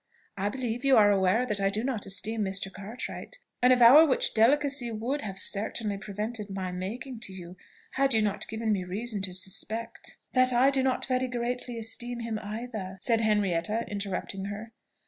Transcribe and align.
I 0.35 0.49
believe 0.49 0.83
you 0.83 0.97
are 0.97 1.11
aware 1.11 1.45
that 1.45 1.61
I 1.61 1.69
do 1.69 1.83
not 1.83 2.07
esteem 2.07 2.43
Mr. 2.43 2.73
Cartwright: 2.73 3.37
an 3.61 3.71
avowal 3.71 4.07
which 4.07 4.33
delicacy 4.33 4.89
would 4.91 5.21
have 5.21 5.37
certainly 5.37 5.99
prevented 5.99 6.49
my 6.49 6.71
making 6.71 7.19
to 7.19 7.31
you, 7.33 7.55
had 7.91 8.15
you 8.15 8.23
not 8.23 8.47
given 8.47 8.71
me 8.71 8.83
reason 8.83 9.21
to 9.21 9.33
suspect 9.35 10.17
""That 10.33 10.53
I 10.53 10.71
do 10.71 10.81
not 10.81 11.05
very 11.05 11.27
greatly 11.27 11.77
esteem 11.77 12.21
him 12.21 12.39
either," 12.39 12.97
said 12.99 13.21
Henrietta, 13.21 13.85
interrupting 13.89 14.45
her. 14.45 14.73